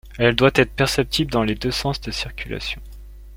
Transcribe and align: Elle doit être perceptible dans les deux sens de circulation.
Elle 0.17 0.35
doit 0.35 0.49
être 0.55 0.73
perceptible 0.73 1.29
dans 1.29 1.43
les 1.43 1.53
deux 1.53 1.69
sens 1.69 2.01
de 2.01 2.09
circulation. 2.09 2.81